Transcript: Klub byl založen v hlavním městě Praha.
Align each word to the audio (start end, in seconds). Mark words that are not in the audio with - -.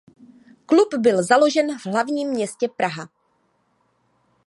Klub 0.65 0.87
byl 0.97 1.23
založen 1.23 1.77
v 1.79 1.85
hlavním 1.85 2.29
městě 2.29 2.67
Praha. 2.77 3.09